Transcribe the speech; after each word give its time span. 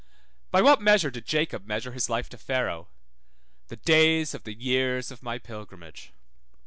By 0.49 0.63
what 0.63 0.81
measure 0.81 1.11
did 1.11 1.27
Jacob 1.27 1.67
measure 1.67 1.91
his 1.91 2.09
life 2.09 2.27
to 2.29 2.37
Pharaoh? 2.39 2.87
The 3.67 3.75
days 3.75 4.33
of 4.33 4.45
the 4.45 4.53
years 4.55 5.11
of 5.11 5.21
my 5.21 5.37
pilgrimage. 5.37 6.05
1212 6.07 6.09
Gen. 6.13 6.17
47:9. 6.57 6.57